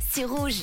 [0.00, 0.62] C'est rouge.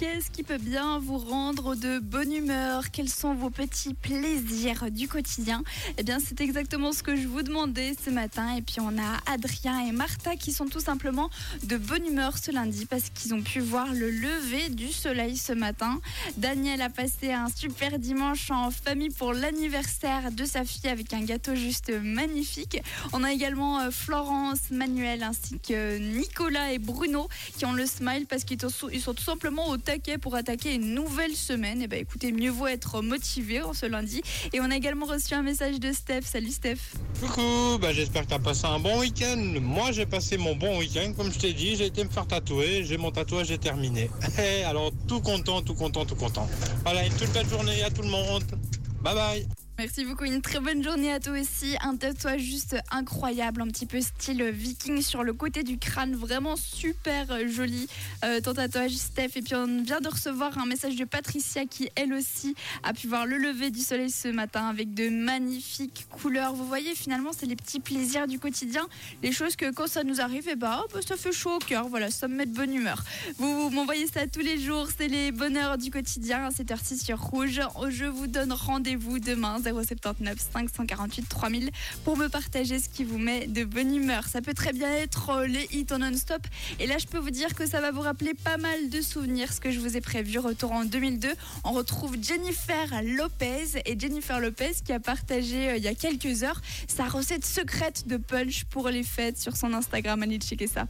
[0.00, 2.90] Qu'est-ce qui peut bien vous rendre de bonne humeur?
[2.90, 5.62] Quels sont vos petits plaisirs du quotidien?
[5.98, 8.56] Eh bien, c'est exactement ce que je vous demandais ce matin.
[8.56, 11.28] Et puis, on a Adrien et Martha qui sont tout simplement
[11.64, 15.52] de bonne humeur ce lundi parce qu'ils ont pu voir le lever du soleil ce
[15.52, 16.00] matin.
[16.38, 21.20] Daniel a passé un super dimanche en famille pour l'anniversaire de sa fille avec un
[21.20, 22.82] gâteau juste magnifique.
[23.12, 28.24] On a également euh, Florence, Manuel ainsi que Nicolas et Bruno qui ont le smile
[28.26, 29.76] parce qu'ils sont tout simplement au
[30.20, 31.82] pour attaquer une nouvelle semaine.
[31.82, 34.22] Et ben écoutez, mieux vaut être motivé en ce lundi.
[34.52, 36.22] Et on a également reçu un message de Steph.
[36.22, 36.78] Salut Steph.
[37.20, 39.36] Coucou, bah j'espère que tu as passé un bon week-end.
[39.60, 42.84] Moi j'ai passé mon bon week-end, comme je t'ai dit, j'ai été me faire tatouer,
[42.84, 44.10] j'ai mon tatouage est terminé.
[44.66, 46.48] Alors tout content, tout content, tout content.
[46.84, 48.44] Voilà, une toute belle journée à tout le monde.
[49.02, 49.48] Bye bye.
[49.80, 51.74] Merci beaucoup, une très bonne journée à toi aussi.
[51.80, 56.54] Un tatouage juste incroyable, un petit peu style viking sur le côté du crâne, vraiment
[56.56, 57.88] super joli.
[58.22, 59.30] Euh, ton tatouage, Steph.
[59.36, 63.06] Et puis on vient de recevoir un message de Patricia qui, elle aussi, a pu
[63.08, 66.52] voir le lever du soleil ce matin avec de magnifiques couleurs.
[66.52, 68.86] Vous voyez, finalement, c'est les petits plaisirs du quotidien,
[69.22, 71.58] les choses que quand ça nous arrive, et bah, oh, bah, ça fait chaud au
[71.58, 71.88] cœur.
[71.88, 73.02] Voilà, ça me met de bonne humeur.
[73.38, 77.18] Vous, m'envoyez ça tous les jours, c'est les bonheurs du quotidien à cette heure-ci sur
[77.18, 77.62] Rouge.
[77.88, 79.58] Je vous donne rendez-vous demain.
[79.72, 81.70] 079 548 3000
[82.04, 84.26] pour me partager ce qui vous met de bonne humeur.
[84.28, 86.42] Ça peut très bien être euh, les hits en non-stop.
[86.78, 89.52] Et là, je peux vous dire que ça va vous rappeler pas mal de souvenirs,
[89.52, 90.38] ce que je vous ai prévu.
[90.38, 91.28] Retour en 2002,
[91.64, 96.42] on retrouve Jennifer Lopez et Jennifer Lopez qui a partagé euh, il y a quelques
[96.42, 100.22] heures sa recette secrète de punch pour les fêtes sur son Instagram.
[100.22, 100.86] Allez checker ça.